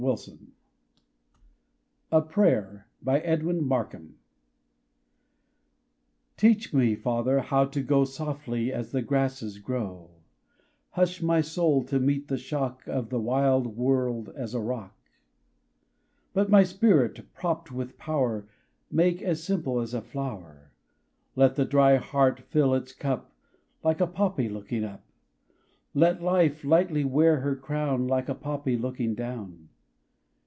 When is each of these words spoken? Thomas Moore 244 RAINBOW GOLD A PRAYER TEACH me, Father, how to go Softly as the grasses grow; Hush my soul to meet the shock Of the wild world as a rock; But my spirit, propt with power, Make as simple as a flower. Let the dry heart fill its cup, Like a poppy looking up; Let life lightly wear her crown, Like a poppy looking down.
Thomas 0.01 0.29
Moore 0.29 0.51
244 2.25 2.45
RAINBOW 2.49 3.19
GOLD 3.19 3.51
A 3.53 3.67
PRAYER 3.69 4.15
TEACH 6.37 6.73
me, 6.73 6.95
Father, 6.95 7.39
how 7.41 7.65
to 7.65 7.83
go 7.83 8.03
Softly 8.03 8.73
as 8.73 8.91
the 8.91 9.03
grasses 9.03 9.59
grow; 9.59 10.09
Hush 10.89 11.21
my 11.21 11.41
soul 11.41 11.83
to 11.83 11.99
meet 11.99 12.29
the 12.29 12.39
shock 12.39 12.87
Of 12.87 13.09
the 13.09 13.19
wild 13.19 13.77
world 13.77 14.33
as 14.35 14.55
a 14.55 14.59
rock; 14.59 14.97
But 16.33 16.49
my 16.49 16.63
spirit, 16.63 17.21
propt 17.35 17.69
with 17.71 17.99
power, 17.99 18.47
Make 18.89 19.21
as 19.21 19.43
simple 19.43 19.79
as 19.79 19.93
a 19.93 20.01
flower. 20.01 20.71
Let 21.35 21.53
the 21.53 21.63
dry 21.65 21.97
heart 21.97 22.39
fill 22.39 22.73
its 22.73 22.91
cup, 22.91 23.31
Like 23.83 24.01
a 24.01 24.07
poppy 24.07 24.49
looking 24.49 24.83
up; 24.83 25.05
Let 25.93 26.23
life 26.23 26.65
lightly 26.65 27.05
wear 27.05 27.41
her 27.41 27.55
crown, 27.55 28.07
Like 28.07 28.27
a 28.29 28.33
poppy 28.33 28.75
looking 28.75 29.13
down. 29.13 29.67